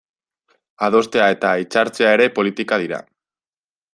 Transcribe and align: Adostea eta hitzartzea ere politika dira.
Adostea 0.87 1.27
eta 1.33 1.51
hitzartzea 1.65 2.15
ere 2.19 2.29
politika 2.39 2.83
dira. 2.87 3.03